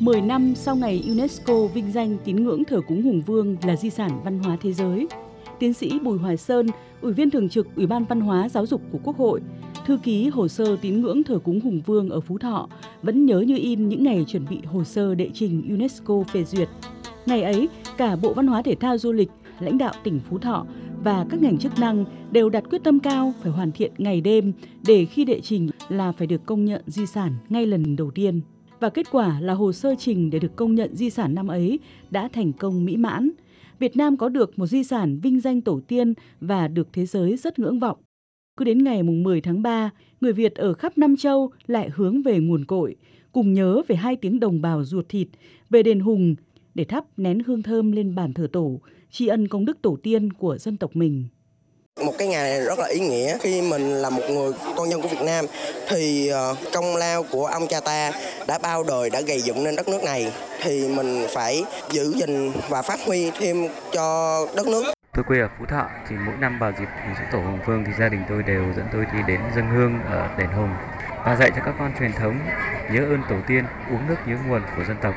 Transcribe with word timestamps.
10 0.00 0.20
năm 0.20 0.54
sau 0.54 0.76
ngày 0.76 1.04
UNESCO 1.08 1.66
vinh 1.66 1.92
danh 1.92 2.16
tín 2.24 2.44
ngưỡng 2.44 2.64
thờ 2.64 2.80
cúng 2.88 3.02
Hùng 3.02 3.22
Vương 3.26 3.56
là 3.62 3.76
di 3.76 3.90
sản 3.90 4.20
văn 4.24 4.38
hóa 4.38 4.56
thế 4.62 4.72
giới, 4.72 5.06
tiến 5.58 5.72
sĩ 5.72 5.98
Bùi 5.98 6.18
Hoài 6.18 6.36
Sơn, 6.36 6.66
Ủy 7.00 7.12
viên 7.12 7.30
thường 7.30 7.48
trực 7.48 7.66
Ủy 7.76 7.86
ban 7.86 8.04
Văn 8.04 8.20
hóa 8.20 8.48
Giáo 8.48 8.66
dục 8.66 8.82
của 8.92 8.98
Quốc 9.04 9.16
hội, 9.16 9.40
thư 9.86 9.98
ký 10.02 10.28
hồ 10.28 10.48
sơ 10.48 10.76
tín 10.76 11.00
ngưỡng 11.00 11.22
thờ 11.24 11.38
cúng 11.44 11.60
Hùng 11.60 11.80
Vương 11.86 12.10
ở 12.10 12.20
Phú 12.20 12.38
Thọ 12.38 12.68
vẫn 13.02 13.26
nhớ 13.26 13.40
như 13.40 13.56
in 13.56 13.88
những 13.88 14.04
ngày 14.04 14.24
chuẩn 14.28 14.46
bị 14.50 14.58
hồ 14.66 14.84
sơ 14.84 15.14
đệ 15.14 15.30
trình 15.34 15.62
UNESCO 15.68 16.22
phê 16.32 16.44
duyệt. 16.44 16.68
Ngày 17.26 17.42
ấy, 17.42 17.68
cả 17.96 18.16
Bộ 18.16 18.32
Văn 18.34 18.46
hóa 18.46 18.62
Thể 18.62 18.74
thao 18.74 18.98
Du 18.98 19.12
lịch, 19.12 19.30
lãnh 19.60 19.78
đạo 19.78 19.92
tỉnh 20.04 20.20
Phú 20.30 20.38
Thọ 20.38 20.66
và 21.04 21.26
các 21.30 21.42
ngành 21.42 21.58
chức 21.58 21.78
năng 21.78 22.04
đều 22.30 22.48
đặt 22.48 22.64
quyết 22.70 22.84
tâm 22.84 23.00
cao 23.00 23.32
phải 23.42 23.52
hoàn 23.52 23.72
thiện 23.72 23.92
ngày 23.98 24.20
đêm 24.20 24.52
để 24.86 25.04
khi 25.04 25.24
đệ 25.24 25.40
trình 25.40 25.70
là 25.88 26.12
phải 26.12 26.26
được 26.26 26.46
công 26.46 26.64
nhận 26.64 26.82
di 26.86 27.06
sản 27.06 27.32
ngay 27.48 27.66
lần 27.66 27.96
đầu 27.96 28.10
tiên. 28.10 28.40
Và 28.80 28.88
kết 28.88 29.10
quả 29.10 29.40
là 29.40 29.54
hồ 29.54 29.72
sơ 29.72 29.94
trình 29.98 30.30
để 30.30 30.38
được 30.38 30.56
công 30.56 30.74
nhận 30.74 30.96
di 30.96 31.10
sản 31.10 31.34
năm 31.34 31.48
ấy 31.48 31.78
đã 32.10 32.28
thành 32.32 32.52
công 32.52 32.84
mỹ 32.84 32.96
mãn. 32.96 33.30
Việt 33.78 33.96
Nam 33.96 34.16
có 34.16 34.28
được 34.28 34.58
một 34.58 34.66
di 34.66 34.84
sản 34.84 35.20
vinh 35.20 35.40
danh 35.40 35.60
tổ 35.60 35.80
tiên 35.88 36.14
và 36.40 36.68
được 36.68 36.88
thế 36.92 37.06
giới 37.06 37.36
rất 37.36 37.58
ngưỡng 37.58 37.78
vọng. 37.78 37.98
Cứ 38.56 38.64
đến 38.64 38.84
ngày 38.84 39.02
mùng 39.02 39.22
10 39.22 39.40
tháng 39.40 39.62
3, 39.62 39.90
người 40.20 40.32
Việt 40.32 40.54
ở 40.54 40.74
khắp 40.74 40.98
Nam 40.98 41.16
Châu 41.16 41.50
lại 41.66 41.90
hướng 41.94 42.22
về 42.22 42.38
nguồn 42.38 42.64
cội, 42.64 42.96
cùng 43.32 43.52
nhớ 43.52 43.82
về 43.88 43.96
hai 43.96 44.16
tiếng 44.16 44.40
đồng 44.40 44.62
bào 44.62 44.84
ruột 44.84 45.08
thịt, 45.08 45.28
về 45.70 45.82
đền 45.82 46.00
Hùng 46.00 46.34
để 46.74 46.84
thắp 46.84 47.04
nén 47.16 47.42
hương 47.46 47.62
thơm 47.62 47.92
lên 47.92 48.14
bàn 48.14 48.32
thờ 48.32 48.48
tổ, 48.52 48.80
tri 49.10 49.26
ân 49.26 49.48
công 49.48 49.64
đức 49.64 49.82
tổ 49.82 49.98
tiên 50.02 50.32
của 50.32 50.58
dân 50.58 50.76
tộc 50.76 50.96
mình. 50.96 51.24
Một 52.04 52.12
cái 52.18 52.28
ngày 52.28 52.60
rất 52.60 52.78
là 52.78 52.86
ý 52.86 53.00
nghĩa 53.00 53.38
khi 53.40 53.62
mình 53.62 53.94
là 53.94 54.10
một 54.10 54.22
người 54.30 54.52
con 54.76 54.88
nhân 54.88 55.02
của 55.02 55.08
Việt 55.08 55.22
Nam 55.22 55.44
thì 55.88 56.28
ờ, 56.28 56.56
công 56.72 56.96
lao 56.96 57.22
của 57.22 57.46
ông 57.46 57.66
cha 57.68 57.80
ta 57.80 58.12
đã 58.46 58.58
bao 58.58 58.82
đời 58.82 59.10
đã 59.10 59.20
gây 59.20 59.40
dựng 59.40 59.64
nên 59.64 59.76
đất 59.76 59.88
nước 59.88 60.04
này 60.04 60.32
thì 60.62 60.88
mình 60.88 61.26
phải 61.34 61.64
giữ 61.90 62.14
gìn 62.16 62.52
và 62.68 62.82
phát 62.82 63.00
huy 63.06 63.30
thêm 63.40 63.68
cho 63.92 64.46
đất 64.54 64.66
nước. 64.66 64.84
Tôi 65.14 65.24
quê 65.28 65.38
ở 65.40 65.48
Phú 65.58 65.64
Thọ 65.68 65.86
thì 66.08 66.16
mỗi 66.26 66.34
năm 66.40 66.58
vào 66.58 66.72
dịp 66.78 66.88
dỗ 67.18 67.24
tổ 67.32 67.38
Hùng 67.38 67.58
Vương 67.66 67.84
thì 67.86 67.92
gia 68.00 68.08
đình 68.08 68.20
tôi 68.28 68.42
đều 68.42 68.64
dẫn 68.76 68.86
tôi 68.92 69.04
đi 69.12 69.18
đến 69.28 69.40
dân 69.56 69.64
hương 69.70 69.98
ở 70.12 70.28
đền 70.38 70.48
Hùng 70.48 70.70
và 71.24 71.36
dạy 71.40 71.50
cho 71.56 71.62
các 71.64 71.74
con 71.78 71.92
truyền 71.98 72.12
thống 72.12 72.38
nhớ 72.92 73.00
ơn 73.00 73.22
tổ 73.30 73.36
tiên, 73.48 73.64
uống 73.90 74.08
nước 74.08 74.16
nhớ 74.26 74.36
nguồn 74.48 74.62
của 74.76 74.84
dân 74.88 74.96
tộc. 75.02 75.14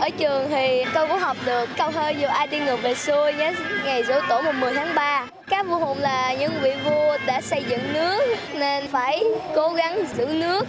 Ở 0.00 0.08
trường 0.18 0.48
thì 0.50 0.84
tôi 0.94 1.08
cũng 1.08 1.18
học 1.18 1.36
được 1.46 1.68
câu 1.78 1.92
thơ 1.92 2.08
dù 2.08 2.26
ai 2.26 2.46
đi 2.46 2.60
ngược 2.60 2.82
về 2.82 2.94
xuôi 2.94 3.32
nhé 3.32 3.54
ngày 3.84 4.04
dỗ 4.04 4.14
tổ 4.28 4.42
mùng 4.42 4.60
10 4.60 4.74
tháng 4.74 4.94
3. 4.94 5.11
Các 5.52 5.66
vua 5.68 5.78
hùng 5.78 5.98
là 5.98 6.34
những 6.40 6.52
vị 6.62 6.70
vua 6.84 7.18
đã 7.26 7.40
xây 7.40 7.64
dựng 7.68 7.80
nước 7.92 8.20
nên 8.54 8.84
phải 8.86 9.22
cố 9.56 9.72
gắng 9.76 9.98
giữ 10.16 10.26
nước. 10.26 10.66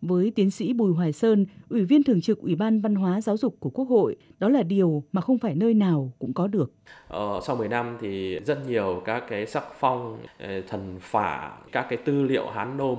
Với 0.00 0.32
tiến 0.34 0.50
sĩ 0.50 0.72
Bùi 0.72 0.92
Hoài 0.92 1.12
Sơn, 1.12 1.46
Ủy 1.70 1.84
viên 1.84 2.02
Thường 2.02 2.20
trực 2.20 2.38
Ủy 2.38 2.54
ban 2.54 2.80
Văn 2.80 2.94
hóa 2.94 3.20
Giáo 3.20 3.36
dục 3.36 3.56
của 3.60 3.70
Quốc 3.70 3.84
hội, 3.88 4.16
đó 4.38 4.48
là 4.48 4.62
điều 4.62 5.02
mà 5.12 5.20
không 5.20 5.38
phải 5.38 5.54
nơi 5.54 5.74
nào 5.74 6.12
cũng 6.18 6.34
có 6.34 6.46
được. 6.46 6.72
Ờ, 7.08 7.40
sau 7.46 7.56
10 7.56 7.68
năm 7.68 7.98
thì 8.00 8.38
rất 8.38 8.68
nhiều 8.68 9.02
các 9.04 9.24
cái 9.28 9.46
sắc 9.46 9.64
phong, 9.78 10.18
ờ, 10.38 10.60
thần 10.68 10.96
phả, 11.00 11.52
các 11.72 11.86
cái 11.88 11.98
tư 12.04 12.22
liệu 12.22 12.46
Hán 12.46 12.76
Nôm 12.76 12.98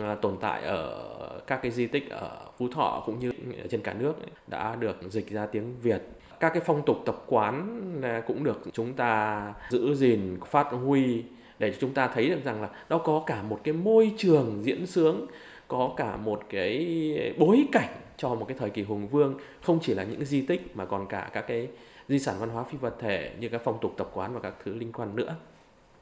À, 0.00 0.14
tồn 0.14 0.36
tại 0.40 0.62
ở 0.62 1.40
các 1.46 1.62
cái 1.62 1.70
di 1.70 1.86
tích 1.86 2.10
ở 2.10 2.38
Phú 2.58 2.68
Thọ 2.68 3.02
cũng 3.06 3.18
như 3.18 3.32
trên 3.70 3.80
cả 3.80 3.92
nước 3.92 4.14
đã 4.46 4.76
được 4.76 4.96
dịch 5.10 5.30
ra 5.30 5.46
tiếng 5.46 5.74
Việt. 5.82 6.02
Các 6.40 6.48
cái 6.48 6.62
phong 6.66 6.82
tục 6.86 7.02
tập 7.06 7.24
quán 7.26 7.82
à, 8.02 8.22
cũng 8.26 8.44
được 8.44 8.60
chúng 8.72 8.92
ta 8.92 9.54
giữ 9.70 9.94
gìn 9.94 10.38
phát 10.46 10.66
huy 10.70 11.22
để 11.58 11.74
chúng 11.80 11.94
ta 11.94 12.08
thấy 12.08 12.28
được 12.28 12.44
rằng 12.44 12.62
là 12.62 12.68
nó 12.88 12.98
có 12.98 13.22
cả 13.26 13.42
một 13.42 13.60
cái 13.64 13.74
môi 13.74 14.12
trường 14.16 14.60
diễn 14.62 14.86
sướng 14.86 15.26
có 15.68 15.94
cả 15.96 16.16
một 16.16 16.42
cái 16.48 17.34
bối 17.38 17.66
cảnh 17.72 17.88
cho 18.16 18.34
một 18.34 18.44
cái 18.48 18.56
thời 18.60 18.70
kỳ 18.70 18.82
hùng 18.82 19.08
vương 19.08 19.34
không 19.62 19.78
chỉ 19.82 19.94
là 19.94 20.02
những 20.04 20.24
di 20.24 20.42
tích 20.42 20.76
mà 20.76 20.84
còn 20.84 21.06
cả 21.06 21.30
các 21.32 21.40
cái 21.40 21.68
di 22.08 22.18
sản 22.18 22.34
văn 22.38 22.48
hóa 22.48 22.64
phi 22.64 22.78
vật 22.78 22.96
thể 22.98 23.30
như 23.40 23.48
các 23.48 23.60
phong 23.64 23.78
tục 23.80 23.94
tập 23.96 24.10
quán 24.14 24.34
và 24.34 24.40
các 24.40 24.54
thứ 24.64 24.74
liên 24.74 24.92
quan 24.92 25.16
nữa. 25.16 25.34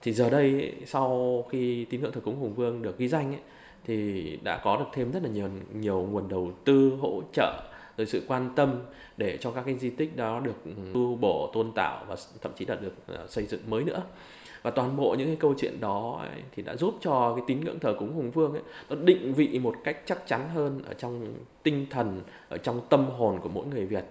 Thì 0.03 0.13
giờ 0.13 0.31
đây 0.31 0.75
sau 0.87 1.43
khi 1.51 1.85
tín 1.85 2.01
ngưỡng 2.01 2.13
thờ 2.13 2.21
cúng 2.25 2.37
hùng 2.37 2.55
vương 2.55 2.83
được 2.83 2.99
ghi 2.99 3.09
danh 3.09 3.33
ấy, 3.33 3.41
thì 3.87 4.39
đã 4.43 4.61
có 4.65 4.77
được 4.77 4.87
thêm 4.93 5.13
rất 5.13 5.23
là 5.23 5.29
nhiều 5.29 5.49
nhiều 5.75 6.09
nguồn 6.11 6.29
đầu 6.29 6.53
tư 6.65 6.97
hỗ 7.01 7.23
trợ 7.33 7.63
rồi 7.97 8.07
sự 8.07 8.23
quan 8.29 8.51
tâm 8.57 8.81
để 9.17 9.39
cho 9.41 9.51
các 9.51 9.63
cái 9.67 9.79
di 9.79 9.91
tích 9.91 10.17
đó 10.17 10.41
được 10.41 10.65
ừ, 10.65 10.71
tu 10.95 11.17
bổ 11.17 11.51
tôn 11.53 11.73
tạo 11.73 12.05
và 12.09 12.17
thậm 12.43 12.53
chí 12.57 12.67
là 12.67 12.75
được 12.75 12.95
ờ, 13.07 13.27
xây 13.29 13.47
dựng 13.47 13.61
mới 13.69 13.85
nữa 13.85 14.03
và 14.63 14.71
toàn 14.71 14.97
bộ 14.97 15.15
những 15.19 15.27
cái 15.27 15.37
câu 15.37 15.55
chuyện 15.59 15.81
đó 15.81 16.19
ấy, 16.21 16.43
thì 16.57 16.63
đã 16.63 16.77
giúp 16.77 16.95
cho 17.01 17.35
cái 17.37 17.45
tín 17.47 17.61
ngưỡng 17.61 17.79
thờ 17.79 17.97
cúng 17.99 18.13
hùng 18.15 18.31
vương 18.31 18.53
ấy, 18.53 18.63
nó 18.91 18.97
định 18.97 19.35
vị 19.35 19.59
một 19.59 19.75
cách 19.85 19.97
chắc 20.07 20.27
chắn 20.27 20.49
hơn 20.55 20.83
ở 20.85 20.95
trong 20.95 21.35
tinh 21.63 21.87
thần 21.91 22.21
ở 22.49 22.59
trong 22.59 22.81
tâm 22.91 23.07
hồn 23.19 23.39
của 23.43 23.49
mỗi 23.49 23.67
người 23.67 23.87
Việt 23.87 24.05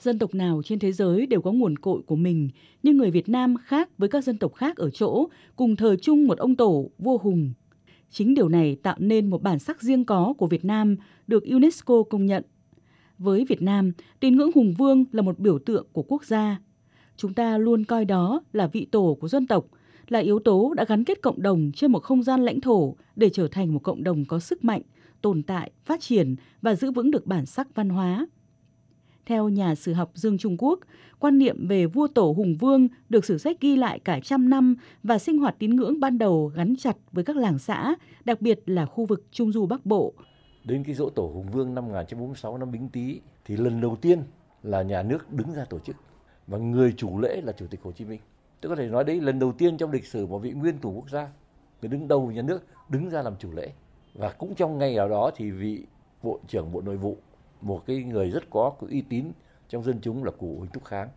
dân 0.00 0.18
tộc 0.18 0.34
nào 0.34 0.62
trên 0.64 0.78
thế 0.78 0.92
giới 0.92 1.26
đều 1.26 1.42
có 1.42 1.52
nguồn 1.52 1.78
cội 1.78 2.02
của 2.06 2.16
mình, 2.16 2.48
nhưng 2.82 2.96
người 2.96 3.10
Việt 3.10 3.28
Nam 3.28 3.56
khác 3.64 3.98
với 3.98 4.08
các 4.08 4.24
dân 4.24 4.38
tộc 4.38 4.54
khác 4.54 4.76
ở 4.76 4.90
chỗ 4.90 5.28
cùng 5.56 5.76
thờ 5.76 5.96
chung 6.02 6.26
một 6.26 6.38
ông 6.38 6.56
tổ 6.56 6.90
vua 6.98 7.18
hùng. 7.18 7.52
Chính 8.10 8.34
điều 8.34 8.48
này 8.48 8.76
tạo 8.82 8.96
nên 8.98 9.30
một 9.30 9.42
bản 9.42 9.58
sắc 9.58 9.82
riêng 9.82 10.04
có 10.04 10.34
của 10.38 10.46
Việt 10.46 10.64
Nam 10.64 10.96
được 11.26 11.44
UNESCO 11.44 12.02
công 12.10 12.26
nhận. 12.26 12.44
Với 13.18 13.44
Việt 13.44 13.62
Nam, 13.62 13.92
tín 14.20 14.36
ngưỡng 14.36 14.50
hùng 14.54 14.74
vương 14.78 15.04
là 15.12 15.22
một 15.22 15.38
biểu 15.38 15.58
tượng 15.58 15.86
của 15.92 16.02
quốc 16.02 16.24
gia. 16.24 16.60
Chúng 17.16 17.34
ta 17.34 17.58
luôn 17.58 17.84
coi 17.84 18.04
đó 18.04 18.42
là 18.52 18.66
vị 18.66 18.84
tổ 18.84 19.16
của 19.20 19.28
dân 19.28 19.46
tộc, 19.46 19.66
là 20.08 20.18
yếu 20.18 20.38
tố 20.38 20.74
đã 20.76 20.84
gắn 20.84 21.04
kết 21.04 21.22
cộng 21.22 21.42
đồng 21.42 21.70
trên 21.74 21.92
một 21.92 22.02
không 22.02 22.22
gian 22.22 22.40
lãnh 22.44 22.60
thổ 22.60 22.96
để 23.16 23.30
trở 23.30 23.48
thành 23.48 23.74
một 23.74 23.82
cộng 23.82 24.04
đồng 24.04 24.24
có 24.24 24.38
sức 24.38 24.64
mạnh, 24.64 24.82
tồn 25.22 25.42
tại, 25.42 25.70
phát 25.84 26.00
triển 26.00 26.36
và 26.62 26.74
giữ 26.74 26.90
vững 26.90 27.10
được 27.10 27.26
bản 27.26 27.46
sắc 27.46 27.74
văn 27.74 27.88
hóa. 27.88 28.26
Theo 29.30 29.48
nhà 29.48 29.74
sử 29.74 29.92
học 29.92 30.10
Dương 30.14 30.38
Trung 30.38 30.56
Quốc, 30.58 30.78
quan 31.18 31.38
niệm 31.38 31.66
về 31.68 31.86
vua 31.86 32.06
tổ 32.06 32.34
Hùng 32.36 32.56
Vương 32.60 32.88
được 33.08 33.24
sử 33.24 33.38
sách 33.38 33.60
ghi 33.60 33.76
lại 33.76 33.98
cả 33.98 34.20
trăm 34.22 34.50
năm 34.50 34.76
và 35.02 35.18
sinh 35.18 35.38
hoạt 35.38 35.56
tín 35.58 35.76
ngưỡng 35.76 36.00
ban 36.00 36.18
đầu 36.18 36.52
gắn 36.54 36.74
chặt 36.76 36.96
với 37.12 37.24
các 37.24 37.36
làng 37.36 37.58
xã, 37.58 37.94
đặc 38.24 38.40
biệt 38.40 38.60
là 38.66 38.86
khu 38.86 39.06
vực 39.06 39.24
Trung 39.30 39.52
Du 39.52 39.66
Bắc 39.66 39.86
Bộ. 39.86 40.12
Đến 40.64 40.84
cái 40.84 40.94
dỗ 40.94 41.10
tổ 41.10 41.22
Hùng 41.22 41.46
Vương 41.52 41.74
năm 41.74 41.84
1946 41.84 42.58
năm 42.58 42.72
Bính 42.72 42.88
Tý 42.88 43.20
thì 43.44 43.56
lần 43.56 43.80
đầu 43.80 43.96
tiên 43.96 44.22
là 44.62 44.82
nhà 44.82 45.02
nước 45.02 45.32
đứng 45.32 45.52
ra 45.52 45.64
tổ 45.64 45.78
chức 45.78 45.96
và 46.46 46.58
người 46.58 46.94
chủ 46.96 47.20
lễ 47.20 47.40
là 47.44 47.52
Chủ 47.52 47.66
tịch 47.66 47.80
Hồ 47.82 47.92
Chí 47.92 48.04
Minh. 48.04 48.20
Tôi 48.60 48.70
có 48.70 48.76
thể 48.76 48.86
nói 48.86 49.04
đấy 49.04 49.20
lần 49.20 49.38
đầu 49.38 49.52
tiên 49.52 49.76
trong 49.76 49.90
lịch 49.90 50.06
sử 50.06 50.26
một 50.26 50.38
vị 50.38 50.52
nguyên 50.52 50.78
thủ 50.78 50.92
quốc 50.92 51.10
gia, 51.10 51.28
người 51.82 51.88
đứng 51.88 52.08
đầu 52.08 52.30
nhà 52.30 52.42
nước 52.42 52.64
đứng 52.88 53.10
ra 53.10 53.22
làm 53.22 53.36
chủ 53.38 53.52
lễ. 53.52 53.72
Và 54.14 54.32
cũng 54.32 54.54
trong 54.54 54.78
ngày 54.78 54.94
nào 54.94 55.08
đó 55.08 55.30
thì 55.36 55.50
vị 55.50 55.84
Bộ 56.22 56.40
trưởng 56.48 56.72
Bộ 56.72 56.80
Nội 56.80 56.96
vụ 56.96 57.16
một 57.60 57.86
cái 57.86 58.02
người 58.02 58.30
rất 58.30 58.50
có 58.50 58.72
cái 58.80 58.90
uy 58.90 59.02
tín 59.02 59.32
trong 59.68 59.82
dân 59.82 59.98
chúng 60.02 60.24
là 60.24 60.30
cụ 60.30 60.56
Huỳnh 60.58 60.70
Thúc 60.70 60.84
Kháng 60.84 61.08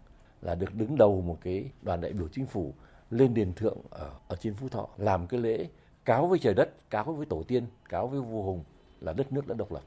là 0.42 0.56
được 0.56 0.76
đứng 0.76 0.96
đầu 0.98 1.22
một 1.22 1.38
cái 1.42 1.72
đoàn 1.82 2.02
đại 2.02 2.14
biểu 2.14 2.28
chính 2.28 2.46
phủ 2.46 2.74
lên 3.10 3.34
đền 3.34 3.54
thượng 3.54 3.78
ở, 3.90 4.12
ở 4.28 4.36
trên 4.36 4.54
Phú 4.54 4.70
Thọ 4.70 4.88
làm 4.98 5.28
cái 5.28 5.40
lễ 5.40 5.68
cáo 6.06 6.28
với 6.28 6.40
trời 6.40 6.54
đất, 6.54 6.90
cáo 6.90 7.04
với 7.04 7.26
tổ 7.26 7.44
tiên, 7.44 7.66
cáo 7.90 8.08
với 8.08 8.22
vua 8.22 8.42
Hùng 8.42 8.64
là 9.02 9.14
đất 9.14 9.34
nước 9.34 9.48
đã 9.48 9.56
độc 9.58 9.72
lập. 9.72 9.84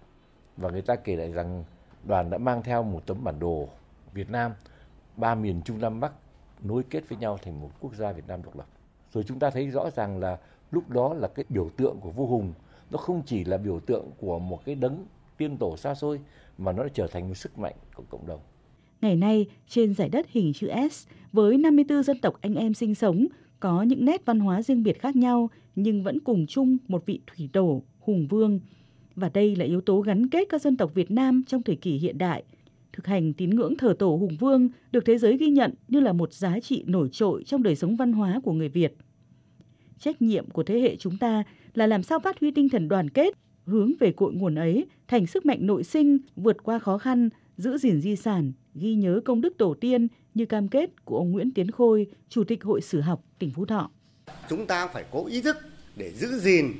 Và 0.56 0.70
người 0.70 0.82
ta 0.82 0.96
kể 0.96 1.16
lại 1.16 1.32
rằng 1.32 1.64
đoàn 2.04 2.30
đã 2.30 2.38
mang 2.38 2.62
theo 2.62 2.82
một 2.82 3.06
tấm 3.06 3.24
bản 3.24 3.38
đồ 3.38 3.68
Việt 4.12 4.30
Nam, 4.30 4.52
ba 5.16 5.34
miền 5.34 5.62
Trung 5.64 5.80
Nam 5.80 6.00
Bắc 6.00 6.12
nối 6.62 6.82
kết 6.90 7.08
với 7.08 7.18
nhau 7.18 7.38
thành 7.42 7.60
một 7.60 7.70
quốc 7.80 7.94
gia 7.94 8.12
Việt 8.12 8.28
Nam 8.28 8.42
độc 8.42 8.56
lập. 8.56 8.66
Rồi 9.12 9.24
chúng 9.24 9.38
ta 9.38 9.50
thấy 9.50 9.70
rõ 9.70 9.90
ràng 9.90 10.18
là 10.18 10.38
lúc 10.70 10.90
đó 10.90 11.14
là 11.14 11.28
cái 11.28 11.44
biểu 11.48 11.70
tượng 11.76 12.00
của 12.00 12.10
vua 12.10 12.26
Hùng 12.26 12.52
nó 12.90 12.98
không 12.98 13.22
chỉ 13.26 13.44
là 13.44 13.56
biểu 13.56 13.80
tượng 13.80 14.10
của 14.18 14.38
một 14.38 14.64
cái 14.64 14.74
đấng 14.74 15.06
tiên 15.36 15.56
tổ 15.56 15.76
xa 15.76 15.94
xôi 15.94 16.20
mà 16.58 16.72
nó 16.72 16.82
đã 16.82 16.88
trở 16.94 17.06
thành 17.06 17.28
một 17.28 17.34
sức 17.34 17.58
mạnh 17.58 17.74
của 17.94 18.04
cộng 18.08 18.26
đồng. 18.26 18.40
Ngày 19.00 19.16
nay, 19.16 19.46
trên 19.68 19.94
giải 19.94 20.08
đất 20.08 20.26
hình 20.28 20.52
chữ 20.52 20.70
S, 20.90 21.06
với 21.32 21.58
54 21.58 22.02
dân 22.02 22.18
tộc 22.18 22.38
anh 22.40 22.54
em 22.54 22.74
sinh 22.74 22.94
sống, 22.94 23.26
có 23.60 23.82
những 23.82 24.04
nét 24.04 24.24
văn 24.24 24.40
hóa 24.40 24.62
riêng 24.62 24.82
biệt 24.82 25.00
khác 25.00 25.16
nhau 25.16 25.50
nhưng 25.76 26.02
vẫn 26.02 26.20
cùng 26.20 26.46
chung 26.46 26.76
một 26.88 27.06
vị 27.06 27.20
thủy 27.26 27.48
tổ, 27.52 27.82
hùng 28.00 28.26
vương. 28.26 28.60
Và 29.16 29.30
đây 29.34 29.56
là 29.56 29.64
yếu 29.64 29.80
tố 29.80 30.00
gắn 30.00 30.28
kết 30.28 30.48
các 30.48 30.62
dân 30.62 30.76
tộc 30.76 30.94
Việt 30.94 31.10
Nam 31.10 31.42
trong 31.46 31.62
thời 31.62 31.76
kỳ 31.76 31.98
hiện 31.98 32.18
đại. 32.18 32.44
Thực 32.92 33.06
hành 33.06 33.32
tín 33.32 33.50
ngưỡng 33.50 33.76
thờ 33.76 33.94
tổ 33.98 34.16
hùng 34.16 34.36
vương 34.40 34.68
được 34.92 35.04
thế 35.04 35.18
giới 35.18 35.36
ghi 35.36 35.48
nhận 35.48 35.74
như 35.88 36.00
là 36.00 36.12
một 36.12 36.32
giá 36.32 36.60
trị 36.60 36.84
nổi 36.86 37.08
trội 37.12 37.44
trong 37.44 37.62
đời 37.62 37.76
sống 37.76 37.96
văn 37.96 38.12
hóa 38.12 38.40
của 38.44 38.52
người 38.52 38.68
Việt. 38.68 38.96
Trách 39.98 40.22
nhiệm 40.22 40.50
của 40.50 40.62
thế 40.62 40.80
hệ 40.80 40.96
chúng 40.96 41.18
ta 41.18 41.42
là 41.74 41.86
làm 41.86 42.02
sao 42.02 42.18
phát 42.20 42.40
huy 42.40 42.50
tinh 42.50 42.68
thần 42.68 42.88
đoàn 42.88 43.10
kết, 43.10 43.34
hướng 43.66 43.92
về 44.00 44.12
cội 44.12 44.32
nguồn 44.32 44.54
ấy 44.54 44.86
thành 45.08 45.26
sức 45.26 45.46
mạnh 45.46 45.58
nội 45.60 45.84
sinh 45.84 46.18
vượt 46.36 46.56
qua 46.62 46.78
khó 46.78 46.98
khăn, 46.98 47.28
giữ 47.56 47.78
gìn 47.78 48.00
di 48.00 48.16
sản, 48.16 48.52
ghi 48.74 48.94
nhớ 48.94 49.20
công 49.24 49.40
đức 49.40 49.58
tổ 49.58 49.74
tiên 49.74 50.08
như 50.34 50.46
cam 50.46 50.68
kết 50.68 51.04
của 51.04 51.18
ông 51.18 51.32
Nguyễn 51.32 51.50
Tiến 51.54 51.70
Khôi, 51.70 52.06
Chủ 52.28 52.44
tịch 52.44 52.64
Hội 52.64 52.80
Sử 52.80 53.00
học 53.00 53.24
tỉnh 53.38 53.50
Phú 53.50 53.66
Thọ. 53.66 53.90
Chúng 54.48 54.66
ta 54.66 54.86
phải 54.86 55.04
có 55.12 55.24
ý 55.28 55.42
thức 55.42 55.56
để 55.96 56.12
giữ 56.12 56.38
gìn 56.38 56.72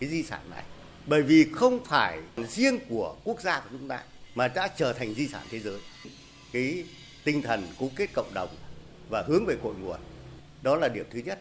cái 0.00 0.10
di 0.10 0.22
sản 0.22 0.40
này. 0.50 0.64
Bởi 1.06 1.22
vì 1.22 1.44
không 1.52 1.84
phải 1.84 2.20
riêng 2.48 2.78
của 2.88 3.16
quốc 3.24 3.40
gia 3.40 3.60
của 3.60 3.68
chúng 3.78 3.88
ta 3.88 4.04
mà 4.34 4.48
đã 4.48 4.68
trở 4.76 4.92
thành 4.92 5.14
di 5.14 5.26
sản 5.26 5.46
thế 5.50 5.58
giới. 5.58 5.78
Cái 6.52 6.84
tinh 7.24 7.42
thần 7.42 7.60
cố 7.78 7.90
kết 7.96 8.12
cộng 8.14 8.34
đồng 8.34 8.48
và 9.08 9.22
hướng 9.22 9.46
về 9.46 9.56
cội 9.62 9.74
nguồn. 9.82 10.00
Đó 10.62 10.76
là 10.76 10.88
điểm 10.88 11.06
thứ 11.10 11.20
nhất. 11.24 11.40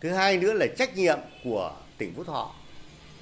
Thứ 0.00 0.08
hai 0.08 0.38
nữa 0.38 0.52
là 0.52 0.66
trách 0.78 0.96
nhiệm 0.96 1.18
của 1.44 1.76
tỉnh 1.98 2.12
Phú 2.14 2.24
Thọ 2.24 2.54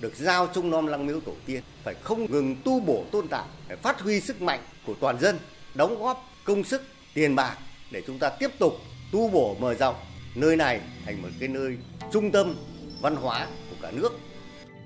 được 0.01 0.17
giao 0.17 0.47
trong 0.47 0.71
non 0.71 0.87
lăng 0.87 1.07
miếu 1.07 1.21
tổ 1.21 1.33
tiên 1.47 1.63
phải 1.85 1.95
không 1.95 2.31
ngừng 2.31 2.57
tu 2.65 2.81
bổ 2.81 3.05
tôn 3.13 3.29
tạo 3.29 3.47
phải 3.69 3.77
phát 3.77 4.01
huy 4.01 4.21
sức 4.21 4.43
mạnh 4.43 4.61
của 4.87 4.95
toàn 5.01 5.21
dân 5.21 5.39
đóng 5.75 6.03
góp 6.03 6.25
công 6.45 6.65
sức 6.65 6.83
tiền 7.15 7.35
bạc 7.35 7.57
để 7.93 8.03
chúng 8.07 8.19
ta 8.19 8.31
tiếp 8.39 8.51
tục 8.59 8.73
tu 9.13 9.31
bổ 9.31 9.57
mở 9.61 9.75
rộng 9.75 9.95
nơi 10.35 10.57
này 10.57 10.81
thành 11.07 11.23
một 11.23 11.29
cái 11.41 11.49
nơi 11.49 11.77
trung 12.13 12.31
tâm 12.31 12.55
văn 13.03 13.17
hóa 13.17 13.47
của 13.71 13.77
cả 13.83 13.91
nước 13.91 14.19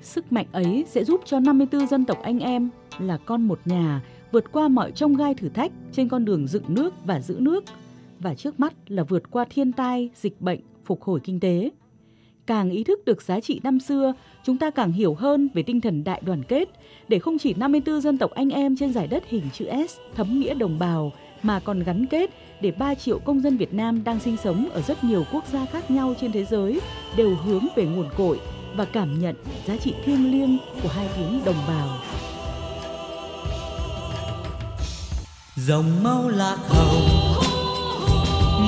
Sức 0.03 0.33
mạnh 0.33 0.47
ấy 0.53 0.85
sẽ 0.91 1.05
giúp 1.05 1.21
cho 1.25 1.41
54 1.41 1.87
dân 1.87 2.05
tộc 2.05 2.19
anh 2.23 2.39
em 2.39 2.71
là 2.99 3.19
con 3.27 3.49
một 3.49 3.61
nhà 3.65 4.03
vượt 4.33 4.53
qua 4.53 4.69
mọi 4.69 4.93
trông 4.93 5.17
gai 5.17 5.35
thử 5.35 5.49
thách 5.49 5.73
trên 5.93 6.09
con 6.09 6.25
đường 6.25 6.47
dựng 6.47 6.65
nước 6.69 6.95
và 7.05 7.21
giữ 7.21 7.37
nước 7.41 7.65
và 8.21 8.35
trước 8.35 8.61
mắt 8.61 8.75
là 8.87 9.03
vượt 9.03 9.31
qua 9.31 9.45
thiên 9.51 9.73
tai, 9.73 10.11
dịch 10.15 10.41
bệnh, 10.41 10.61
phục 10.85 11.03
hồi 11.03 11.21
kinh 11.25 11.41
tế. 11.41 11.71
Càng 12.47 12.71
ý 12.71 12.85
thức 12.85 13.05
được 13.05 13.23
giá 13.23 13.41
trị 13.41 13.61
năm 13.65 13.81
xưa, 13.81 14.15
chúng 14.45 14.57
ta 14.57 14.71
càng 14.71 14.93
hiểu 14.93 15.15
hơn 15.15 15.49
về 15.55 15.63
tinh 15.63 15.81
thần 15.81 16.05
đại 16.05 16.23
đoàn 16.27 16.43
kết 16.43 16.69
để 17.09 17.19
không 17.19 17.39
chỉ 17.39 17.55
54 17.55 18.01
dân 18.01 18.19
tộc 18.19 18.31
anh 18.31 18.51
em 18.51 18.77
trên 18.77 18.93
giải 18.93 19.07
đất 19.07 19.25
hình 19.29 19.45
chữ 19.53 19.67
S 19.89 19.97
thấm 20.15 20.41
nghĩa 20.41 20.55
đồng 20.55 20.79
bào 20.79 21.13
mà 21.43 21.61
còn 21.61 21.83
gắn 21.83 22.07
kết 22.07 22.31
để 22.61 22.71
3 22.71 22.95
triệu 22.95 23.19
công 23.19 23.41
dân 23.41 23.57
Việt 23.57 23.75
Nam 23.75 24.05
đang 24.05 24.21
sinh 24.21 24.37
sống 24.37 24.69
ở 24.73 24.83
rất 24.83 25.05
nhiều 25.05 25.25
quốc 25.33 25.45
gia 25.53 25.67
khác 25.67 25.91
nhau 25.91 26.15
trên 26.21 26.33
thế 26.33 26.45
giới 26.45 26.81
đều 27.17 27.35
hướng 27.35 27.67
về 27.77 27.85
nguồn 27.85 28.09
cội 28.17 28.41
và 28.77 28.85
cảm 28.85 29.19
nhận 29.21 29.35
giá 29.67 29.77
trị 29.77 29.95
thiêng 30.05 30.33
liêng 30.33 30.59
của 30.83 30.89
hai 30.89 31.09
tiếng 31.17 31.41
đồng 31.45 31.63
bào. 31.69 31.89
dòng 35.57 36.03
máu 36.05 36.29
lạc 36.29 36.59
hồng 36.69 37.35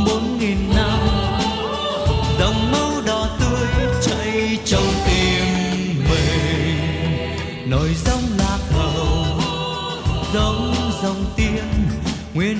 bốn 0.06 0.38
nghìn 0.38 0.58
năm 0.76 0.98
dòng 2.38 2.72
máu 2.72 2.90
đỏ 3.06 3.15
trong 4.64 4.86
tim 5.06 5.44
mình 6.10 7.70
nổi 7.70 7.88
dòng 8.04 8.22
lạc 8.38 8.58
hậu 8.70 9.40
giống 10.34 10.74
dòng 11.02 11.24
tiên 11.36 11.64
nguyên 12.34 12.56